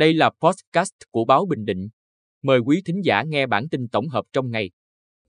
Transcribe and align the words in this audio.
Đây 0.00 0.14
là 0.14 0.30
podcast 0.42 0.92
của 1.10 1.24
báo 1.24 1.46
Bình 1.46 1.64
Định. 1.64 1.88
Mời 2.42 2.58
quý 2.58 2.82
thính 2.86 3.00
giả 3.04 3.22
nghe 3.22 3.46
bản 3.46 3.68
tin 3.68 3.88
tổng 3.88 4.08
hợp 4.08 4.24
trong 4.32 4.50
ngày. 4.50 4.70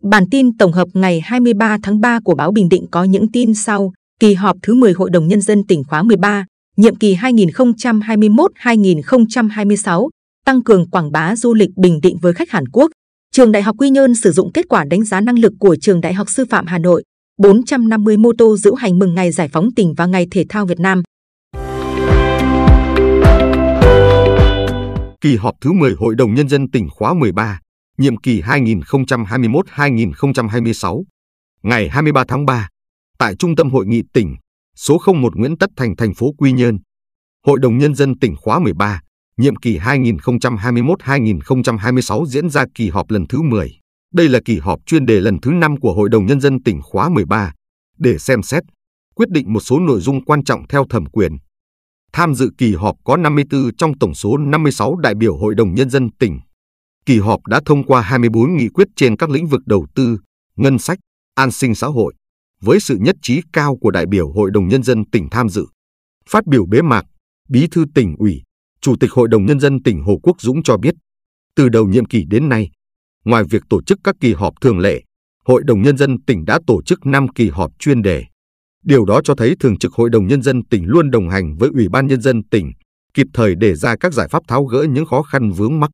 Bản 0.04 0.24
tin 0.32 0.58
tổng 0.58 0.72
hợp 0.72 0.88
ngày 0.94 1.22
23 1.24 1.78
tháng 1.84 2.02
3 2.02 2.20
của 2.24 2.36
báo 2.36 2.52
Bình 2.52 2.70
Định 2.70 2.86
có 2.92 3.04
những 3.04 3.32
tin 3.32 3.54
sau. 3.54 3.92
Kỳ 4.20 4.34
họp 4.34 4.58
thứ 4.64 4.76
10 4.76 4.94
Hội 4.94 5.10
đồng 5.10 5.28
Nhân 5.28 5.42
dân 5.42 5.64
tỉnh 5.68 5.84
khóa 5.84 6.04
13, 6.04 6.46
nhiệm 6.78 6.96
kỳ 6.96 7.16
2021-2026, 7.16 10.10
tăng 10.46 10.64
cường 10.64 10.90
quảng 10.90 11.12
bá 11.12 11.36
du 11.36 11.54
lịch 11.54 11.70
Bình 11.76 12.00
Định 12.04 12.18
với 12.22 12.34
khách 12.34 12.50
Hàn 12.50 12.68
Quốc. 12.68 12.92
Trường 13.32 13.52
Đại 13.52 13.62
học 13.62 13.76
Quy 13.80 13.90
Nhơn 13.90 14.16
sử 14.16 14.32
dụng 14.32 14.52
kết 14.52 14.66
quả 14.70 14.84
đánh 14.84 15.04
giá 15.04 15.22
năng 15.22 15.40
lực 15.40 15.54
của 15.60 15.76
Trường 15.82 16.02
Đại 16.02 16.14
học 16.14 16.30
Sư 16.30 16.46
phạm 16.50 16.66
Hà 16.66 16.78
Nội. 16.78 17.04
450 17.38 18.18
mô 18.18 18.32
tô 18.38 18.58
diễu 18.58 18.76
hành 18.76 19.00
mừng 19.00 19.16
ngày 19.16 19.32
giải 19.32 19.48
phóng 19.48 19.70
tỉnh 19.76 19.94
và 19.98 20.06
ngày 20.06 20.28
thể 20.32 20.46
thao 20.50 20.66
Việt 20.66 20.80
Nam. 20.80 21.04
Kỳ 25.22 25.36
họp 25.36 25.56
thứ 25.62 25.72
10 25.72 25.94
Hội 26.00 26.16
đồng 26.16 26.34
Nhân 26.34 26.50
dân 26.50 26.72
tỉnh 26.72 26.90
khóa 26.90 27.14
13, 27.14 27.60
nhiệm 27.98 28.18
kỳ 28.18 28.42
2021-2026, 28.42 31.04
ngày 31.64 31.90
23 31.90 32.24
tháng 32.28 32.46
3, 32.46 32.70
tại 33.18 33.36
Trung 33.36 33.56
tâm 33.56 33.70
Hội 33.70 33.86
nghị 33.86 34.02
tỉnh, 34.14 34.36
số 34.76 34.98
01 35.22 35.36
Nguyễn 35.36 35.58
Tất 35.58 35.70
Thành, 35.78 35.96
thành 35.96 36.14
phố 36.14 36.34
Quy 36.38 36.52
Nhơn. 36.52 36.78
Hội 37.48 37.60
đồng 37.62 37.78
Nhân 37.78 37.96
dân 37.96 38.20
tỉnh 38.20 38.36
khóa 38.36 38.60
13, 38.60 39.02
nhiệm 39.38 39.56
kỳ 39.56 39.78
2021-2026 39.78 42.26
diễn 42.26 42.50
ra 42.50 42.66
kỳ 42.76 42.90
họp 42.90 43.12
lần 43.12 43.28
thứ 43.30 43.42
10. 43.42 43.72
Đây 44.14 44.30
là 44.30 44.40
kỳ 44.46 44.60
họp 44.60 44.80
chuyên 44.86 45.06
đề 45.06 45.20
lần 45.20 45.38
thứ 45.42 45.52
5 45.52 45.78
của 45.78 45.94
Hội 45.94 46.10
đồng 46.12 46.26
Nhân 46.26 46.42
dân 46.42 46.64
tỉnh 46.64 46.82
khóa 46.82 47.10
13, 47.10 47.54
để 47.98 48.18
xem 48.18 48.44
xét, 48.44 48.64
quyết 49.16 49.30
định 49.30 49.54
một 49.54 49.60
số 49.60 49.80
nội 49.80 50.00
dung 50.00 50.26
quan 50.26 50.44
trọng 50.44 50.68
theo 50.68 50.86
thẩm 50.90 51.06
quyền. 51.06 51.38
Tham 52.14 52.36
dự 52.36 52.50
kỳ 52.58 52.76
họp 52.76 52.96
có 53.04 53.18
54 53.18 53.76
trong 53.78 53.98
tổng 53.98 54.14
số 54.14 54.38
56 54.38 54.96
đại 54.96 55.16
biểu 55.16 55.38
Hội 55.38 55.56
đồng 55.56 55.76
Nhân 55.76 55.90
dân 55.90 56.10
tỉnh. 56.20 56.40
Kỳ 57.06 57.20
họp 57.20 57.48
đã 57.48 57.62
thông 57.66 57.84
qua 57.84 58.02
24 58.02 58.58
nghị 58.58 58.70
quyết 58.70 58.88
trên 58.96 59.18
các 59.18 59.30
lĩnh 59.30 59.48
vực 59.48 59.62
đầu 59.66 59.88
tư, 59.96 60.18
ngân 60.56 60.80
sách, 60.80 61.00
an 61.36 61.52
sinh 61.52 61.76
xã 61.76 61.88
hội, 61.88 62.14
với 62.62 62.80
sự 62.80 62.98
nhất 63.02 63.16
trí 63.22 63.42
cao 63.54 63.78
của 63.82 63.92
đại 63.92 64.06
biểu 64.06 64.32
Hội 64.32 64.52
đồng 64.54 64.68
Nhân 64.68 64.84
dân 64.84 65.06
tỉnh 65.12 65.30
tham 65.32 65.50
dự. 65.50 65.66
Phát 66.30 66.48
biểu 66.48 66.66
bế 66.66 66.82
mạc, 66.82 67.06
Bí 67.50 67.68
thư 67.72 67.86
tỉnh 67.96 68.16
ủy, 68.18 68.42
Chủ 68.82 68.96
tịch 69.00 69.12
Hội 69.12 69.28
đồng 69.28 69.46
Nhân 69.46 69.60
dân 69.60 69.84
tỉnh 69.84 70.04
Hồ 70.04 70.20
Quốc 70.24 70.42
Dũng 70.42 70.64
cho 70.64 70.78
biết, 70.78 70.96
từ 71.56 71.70
đầu 71.70 71.88
nhiệm 71.88 72.06
kỳ 72.06 72.24
đến 72.28 72.50
nay, 72.50 72.72
ngoài 73.26 73.44
việc 73.50 73.64
tổ 73.70 73.82
chức 73.84 74.00
các 74.04 74.16
kỳ 74.20 74.34
họp 74.34 74.54
thường 74.62 74.80
lệ, 74.80 75.04
Hội 75.46 75.62
đồng 75.66 75.82
Nhân 75.82 75.98
dân 75.98 76.24
tỉnh 76.28 76.46
đã 76.46 76.60
tổ 76.68 76.82
chức 76.84 77.06
5 77.06 77.28
kỳ 77.28 77.50
họp 77.50 77.72
chuyên 77.80 78.02
đề. 78.02 78.26
Điều 78.86 79.06
đó 79.06 79.22
cho 79.24 79.36
thấy 79.36 79.56
Thường 79.60 79.78
trực 79.78 79.94
Hội 79.94 80.10
đồng 80.10 80.28
Nhân 80.28 80.42
dân 80.42 80.64
tỉnh 80.64 80.84
luôn 80.86 81.12
đồng 81.12 81.30
hành 81.30 81.58
với 81.58 81.70
Ủy 81.74 81.90
ban 81.90 82.08
Nhân 82.08 82.22
dân 82.22 82.44
tỉnh, 82.44 82.72
kịp 83.14 83.28
thời 83.34 83.56
đề 83.56 83.76
ra 83.76 83.96
các 84.00 84.14
giải 84.14 84.28
pháp 84.28 84.44
tháo 84.48 84.64
gỡ 84.64 84.86
những 84.90 85.06
khó 85.06 85.22
khăn 85.22 85.52
vướng 85.52 85.80
mắc. 85.80 85.92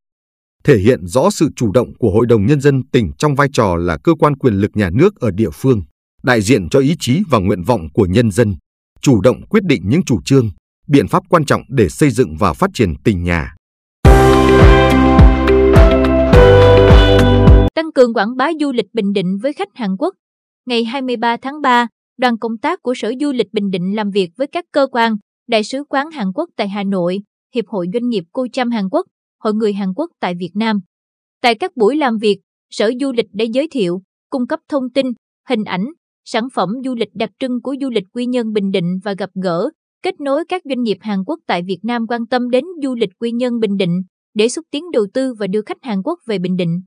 Thể 0.64 0.78
hiện 0.78 1.08
rõ 1.08 1.30
sự 1.30 1.50
chủ 1.56 1.72
động 1.72 1.94
của 2.00 2.12
Hội 2.12 2.26
đồng 2.26 2.46
Nhân 2.46 2.62
dân 2.62 2.82
tỉnh 2.92 3.12
trong 3.18 3.36
vai 3.36 3.48
trò 3.54 3.76
là 3.76 3.98
cơ 4.04 4.14
quan 4.20 4.36
quyền 4.36 4.54
lực 4.54 4.72
nhà 4.74 4.90
nước 4.94 5.16
ở 5.16 5.32
địa 5.32 5.50
phương, 5.54 5.82
đại 6.24 6.42
diện 6.42 6.70
cho 6.70 6.80
ý 6.80 6.96
chí 7.00 7.22
và 7.30 7.40
nguyện 7.40 7.64
vọng 7.64 7.88
của 7.94 8.06
nhân 8.06 8.32
dân, 8.32 8.56
chủ 9.02 9.22
động 9.22 9.42
quyết 9.50 9.64
định 9.64 9.82
những 9.86 10.04
chủ 10.06 10.20
trương, 10.26 10.50
biện 10.88 11.08
pháp 11.08 11.24
quan 11.30 11.46
trọng 11.46 11.62
để 11.70 11.90
xây 11.90 12.10
dựng 12.10 12.38
và 12.38 12.54
phát 12.54 12.70
triển 12.74 12.94
tỉnh 13.04 13.24
nhà. 13.24 13.56
Tăng 17.76 17.92
cường 17.96 18.14
quảng 18.14 18.38
bá 18.38 18.50
du 18.60 18.72
lịch 18.72 18.94
Bình 18.94 19.14
Định 19.14 19.38
với 19.42 19.54
khách 19.54 19.70
Hàn 19.76 19.98
Quốc. 20.00 20.14
Ngày 20.66 20.84
23 20.84 21.38
tháng 21.42 21.62
3, 21.62 21.88
đoàn 22.18 22.38
công 22.38 22.58
tác 22.58 22.82
của 22.82 22.94
Sở 22.94 23.14
Du 23.22 23.32
lịch 23.32 23.48
Bình 23.54 23.70
Định 23.70 23.96
làm 23.96 24.10
việc 24.10 24.30
với 24.38 24.48
các 24.48 24.66
cơ 24.72 24.88
quan, 24.92 25.16
Đại 25.48 25.64
sứ 25.64 25.84
quán 25.90 26.12
Hàn 26.12 26.28
Quốc 26.36 26.50
tại 26.56 26.70
Hà 26.70 26.84
Nội, 26.84 27.20
Hiệp 27.56 27.68
hội 27.68 27.88
Doanh 27.94 28.10
nghiệp 28.10 28.24
Cô 28.32 28.48
Chăm 28.54 28.72
Hàn 28.72 28.90
Quốc, 28.92 29.06
Hội 29.44 29.54
người 29.54 29.74
Hàn 29.74 29.94
Quốc 29.96 30.12
tại 30.20 30.34
Việt 30.40 30.52
Nam. 30.54 30.80
Tại 31.42 31.56
các 31.56 31.72
buổi 31.76 31.96
làm 31.96 32.18
việc, 32.18 32.40
Sở 32.70 32.92
Du 33.00 33.12
lịch 33.12 33.28
đã 33.34 33.46
giới 33.54 33.68
thiệu, 33.72 34.02
cung 34.30 34.48
cấp 34.48 34.60
thông 34.70 34.90
tin, 34.90 35.06
hình 35.50 35.64
ảnh, 35.64 35.86
sản 36.26 36.48
phẩm 36.54 36.70
du 36.86 36.96
lịch 36.96 37.10
đặc 37.14 37.30
trưng 37.40 37.62
của 37.62 37.76
du 37.82 37.90
lịch 37.90 38.04
Quy 38.14 38.26
nhân 38.26 38.54
Bình 38.54 38.72
Định 38.72 39.00
và 39.04 39.14
gặp 39.14 39.30
gỡ, 39.44 39.70
kết 40.04 40.22
nối 40.22 40.46
các 40.46 40.62
doanh 40.66 40.84
nghiệp 40.84 40.98
Hàn 41.02 41.20
Quốc 41.26 41.40
tại 41.48 41.62
Việt 41.68 41.80
Nam 41.84 42.08
quan 42.08 42.28
tâm 42.28 42.50
đến 42.50 42.66
du 42.84 42.96
lịch 42.96 43.10
Quy 43.20 43.32
nhân 43.32 43.60
Bình 43.60 43.78
Định 43.78 44.02
để 44.34 44.50
xúc 44.50 44.66
tiến 44.72 44.84
đầu 44.92 45.08
tư 45.14 45.34
và 45.34 45.48
đưa 45.48 45.62
khách 45.62 45.78
Hàn 45.82 46.02
Quốc 46.04 46.20
về 46.26 46.40
Bình 46.40 46.56
Định. 46.56 46.82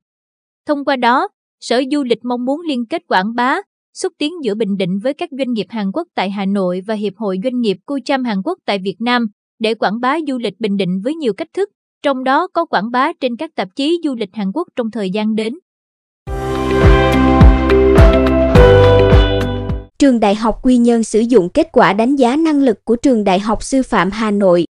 Thông 0.66 0.84
qua 0.84 0.96
đó, 0.96 1.28
Sở 1.60 1.82
Du 1.92 2.04
lịch 2.04 2.24
mong 2.24 2.44
muốn 2.44 2.60
liên 2.68 2.86
kết 2.86 3.02
quảng 3.06 3.34
bá, 3.34 3.56
xúc 3.94 4.12
tiến 4.18 4.32
giữa 4.42 4.54
Bình 4.54 4.76
Định 4.76 4.98
với 5.02 5.14
các 5.14 5.28
doanh 5.38 5.52
nghiệp 5.52 5.66
Hàn 5.68 5.92
Quốc 5.92 6.08
tại 6.14 6.30
Hà 6.30 6.44
Nội 6.46 6.80
và 6.86 6.94
Hiệp 6.94 7.12
hội 7.16 7.38
Doanh 7.44 7.60
nghiệp 7.60 7.76
Cô 7.86 7.98
Cham 8.04 8.24
Hàn 8.24 8.42
Quốc 8.44 8.58
tại 8.66 8.78
Việt 8.84 8.96
Nam 9.00 9.26
để 9.58 9.74
quảng 9.74 10.00
bá 10.00 10.16
du 10.28 10.38
lịch 10.38 10.60
Bình 10.60 10.76
Định 10.76 11.00
với 11.04 11.14
nhiều 11.14 11.32
cách 11.32 11.48
thức, 11.56 11.68
trong 12.02 12.24
đó 12.24 12.48
có 12.52 12.64
quảng 12.64 12.90
bá 12.90 13.12
trên 13.20 13.36
các 13.36 13.50
tạp 13.56 13.68
chí 13.76 14.00
du 14.04 14.14
lịch 14.14 14.30
Hàn 14.32 14.52
Quốc 14.54 14.68
trong 14.76 14.90
thời 14.90 15.10
gian 15.10 15.34
đến. 15.34 15.54
Trường 19.98 20.20
Đại 20.20 20.34
học 20.34 20.58
Quy 20.62 20.76
Nhơn 20.76 21.04
sử 21.04 21.20
dụng 21.20 21.48
kết 21.48 21.68
quả 21.72 21.92
đánh 21.92 22.16
giá 22.16 22.36
năng 22.36 22.62
lực 22.62 22.84
của 22.84 22.96
Trường 22.96 23.24
Đại 23.24 23.38
học 23.38 23.62
Sư 23.62 23.82
phạm 23.82 24.10
Hà 24.10 24.30
Nội. 24.30 24.64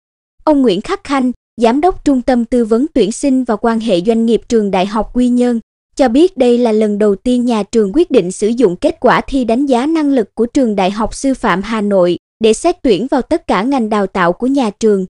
Ông 0.44 0.61
Nguyễn 0.61 0.81
Khắc 0.81 1.03
Khanh, 1.03 1.31
Giám 1.61 1.81
đốc 1.81 2.05
Trung 2.05 2.22
tâm 2.22 2.45
Tư 2.45 2.66
vấn 2.66 2.85
Tuyển 2.94 3.11
sinh 3.11 3.44
và 3.44 3.55
Quan 3.55 3.79
hệ 3.79 4.01
Doanh 4.01 4.25
nghiệp 4.25 4.41
Trường 4.49 4.72
Đại 4.72 4.85
học 4.85 5.09
Quy 5.13 5.29
Nhơn, 5.29 5.59
cho 5.97 6.09
biết 6.09 6.38
đây 6.38 6.58
là 6.58 6.72
lần 6.72 6.97
đầu 6.97 7.16
tiên 7.16 7.46
nhà 7.46 7.63
trường 7.63 7.91
quyết 7.94 8.12
định 8.12 8.31
sử 8.31 8.47
dụng 8.47 8.75
kết 8.75 8.97
quả 9.00 9.22
thi 9.22 9.44
đánh 9.44 9.66
giá 9.66 9.85
năng 9.85 10.09
lực 10.09 10.35
của 10.35 10.46
Trường 10.46 10.75
Đại 10.75 10.91
học 10.91 11.16
Sư 11.16 11.34
phạm 11.34 11.62
Hà 11.62 11.81
Nội 11.81 12.18
để 12.44 12.53
xét 12.53 12.75
tuyển 12.81 13.08
vào 13.12 13.22
tất 13.22 13.47
cả 13.47 13.62
ngành 13.62 13.90
đào 13.90 14.08
tạo 14.08 14.34
của 14.34 14.47
nhà 14.47 14.69
trường. 14.69 15.06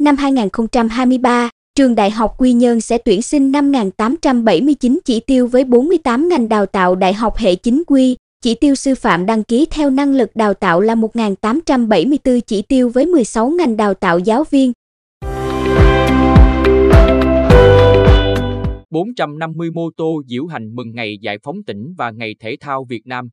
Năm 0.00 0.16
2023, 0.16 1.50
Trường 1.76 1.94
Đại 1.94 2.10
học 2.10 2.34
Quy 2.38 2.52
Nhơn 2.52 2.80
sẽ 2.80 2.98
tuyển 2.98 3.22
sinh 3.22 3.52
5.879 3.52 4.98
chỉ 5.04 5.20
tiêu 5.20 5.46
với 5.46 5.64
48 5.64 6.28
ngành 6.28 6.48
đào 6.48 6.66
tạo 6.66 6.94
đại 6.94 7.14
học 7.14 7.36
hệ 7.36 7.54
chính 7.54 7.82
quy, 7.86 8.16
chỉ 8.42 8.54
tiêu 8.54 8.74
sư 8.74 8.94
phạm 8.94 9.26
đăng 9.26 9.44
ký 9.44 9.66
theo 9.70 9.90
năng 9.90 10.14
lực 10.14 10.36
đào 10.36 10.54
tạo 10.54 10.80
là 10.80 10.94
1.874 10.94 12.40
chỉ 12.40 12.62
tiêu 12.62 12.88
với 12.88 13.06
16 13.06 13.50
ngành 13.50 13.76
đào 13.76 13.94
tạo 13.94 14.18
giáo 14.18 14.44
viên. 14.50 14.72
450 18.90 19.70
mô 19.70 19.90
tô 19.96 20.22
diễu 20.26 20.46
hành 20.46 20.74
mừng 20.74 20.94
ngày 20.94 21.18
giải 21.20 21.38
phóng 21.42 21.56
tỉnh 21.66 21.94
và 21.98 22.10
ngày 22.10 22.34
thể 22.40 22.56
thao 22.60 22.84
Việt 22.84 23.06
Nam. 23.06 23.28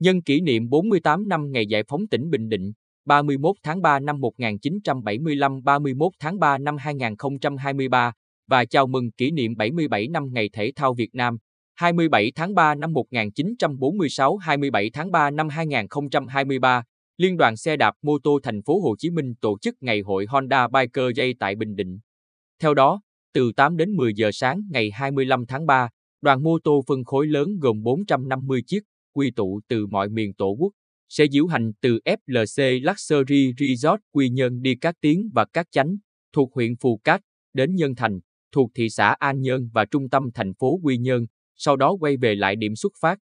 Nhân 0.00 0.22
kỷ 0.22 0.40
niệm 0.40 0.68
48 0.68 1.28
năm 1.28 1.52
ngày 1.52 1.66
giải 1.66 1.82
phóng 1.88 2.06
tỉnh 2.10 2.30
Bình 2.30 2.48
Định, 2.48 2.72
31 3.04 3.56
tháng 3.62 3.82
3 3.82 4.00
năm 4.00 4.20
1975 4.20 5.60
31 5.64 6.12
tháng 6.20 6.38
3 6.38 6.58
năm 6.58 6.76
2023 6.76 8.12
và 8.46 8.64
chào 8.64 8.86
mừng 8.86 9.10
kỷ 9.10 9.30
niệm 9.30 9.56
77 9.56 10.08
năm 10.08 10.28
ngày 10.32 10.50
thể 10.52 10.72
thao 10.76 10.94
Việt 10.94 11.14
Nam, 11.14 11.38
27 11.74 12.32
tháng 12.34 12.54
3 12.54 12.74
năm 12.74 12.92
1946 12.92 14.36
27 14.36 14.90
tháng 14.92 15.10
3 15.10 15.30
năm 15.30 15.48
2023, 15.48 16.82
Liên 17.16 17.36
đoàn 17.36 17.56
xe 17.56 17.76
đạp 17.76 17.94
mô 18.02 18.18
tô 18.22 18.38
thành 18.42 18.62
phố 18.62 18.80
Hồ 18.80 18.96
Chí 18.98 19.10
Minh 19.10 19.34
tổ 19.40 19.58
chức 19.58 19.74
ngày 19.80 20.00
hội 20.00 20.26
Honda 20.28 20.68
Biker 20.68 21.16
Day 21.16 21.34
tại 21.38 21.54
Bình 21.54 21.76
Định. 21.76 21.98
Theo 22.62 22.74
đó, 22.74 23.00
từ 23.36 23.52
8 23.56 23.76
đến 23.76 23.96
10 23.96 24.12
giờ 24.14 24.30
sáng 24.32 24.62
ngày 24.70 24.90
25 24.90 25.46
tháng 25.46 25.66
3, 25.66 25.88
đoàn 26.22 26.42
mô 26.42 26.58
tô 26.64 26.82
phân 26.86 27.04
khối 27.04 27.26
lớn 27.26 27.48
gồm 27.60 27.82
450 27.82 28.62
chiếc, 28.66 28.80
quy 29.14 29.30
tụ 29.30 29.60
từ 29.68 29.86
mọi 29.86 30.08
miền 30.08 30.34
tổ 30.34 30.56
quốc, 30.58 30.72
sẽ 31.08 31.26
diễu 31.32 31.46
hành 31.46 31.72
từ 31.80 31.98
FLC 32.04 32.80
Luxury 32.82 33.52
Resort 33.58 34.00
Quy 34.12 34.28
Nhơn 34.28 34.62
đi 34.62 34.74
Cát 34.74 34.94
Tiến 35.00 35.30
và 35.34 35.44
Cát 35.52 35.66
Chánh, 35.70 35.96
thuộc 36.32 36.54
huyện 36.54 36.76
Phù 36.80 37.00
Cát, 37.04 37.20
đến 37.54 37.74
Nhân 37.74 37.94
Thành, 37.94 38.18
thuộc 38.52 38.70
thị 38.74 38.88
xã 38.88 39.14
An 39.18 39.40
Nhơn 39.40 39.68
và 39.72 39.84
trung 39.84 40.08
tâm 40.08 40.22
thành 40.34 40.54
phố 40.54 40.80
Quy 40.82 40.98
Nhơn, 40.98 41.26
sau 41.56 41.76
đó 41.76 41.96
quay 42.00 42.16
về 42.16 42.34
lại 42.34 42.56
điểm 42.56 42.76
xuất 42.76 42.92
phát. 43.00 43.18